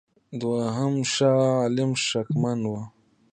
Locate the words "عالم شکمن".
1.59-2.59